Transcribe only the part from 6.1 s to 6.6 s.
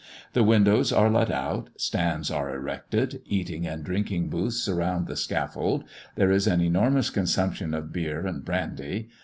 there is an